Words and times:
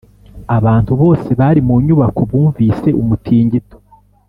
abantu 0.57 0.91
bose 1.01 1.29
bari 1.39 1.61
mu 1.67 1.75
nyubako 1.85 2.21
bumvise 2.29 2.89
umutingito. 3.01 3.75